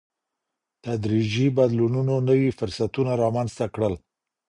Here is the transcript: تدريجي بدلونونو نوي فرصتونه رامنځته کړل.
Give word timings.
تدريجي 0.85 1.45
بدلونونو 1.57 2.13
نوي 2.29 2.49
فرصتونه 2.59 3.11
رامنځته 3.23 3.65
کړل. 3.73 3.93